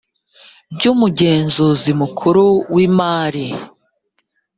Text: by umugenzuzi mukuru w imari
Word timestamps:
by 0.75 0.83
umugenzuzi 0.93 1.91
mukuru 2.01 2.43
w 2.73 2.75
imari 2.87 3.45